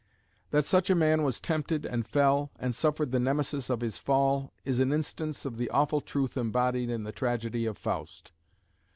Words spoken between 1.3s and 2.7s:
tempted and fell,